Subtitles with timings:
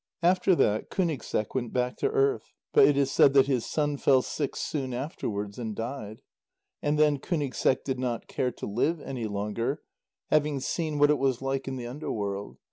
[0.23, 4.23] After that, Kúnigseq went back to earth, but it is said that his son fell
[4.23, 6.23] sick soon afterwards, and died.
[6.81, 9.83] And then Kúnigseq did not care to live any longer,
[10.31, 12.57] having seen what it was like in the underworld.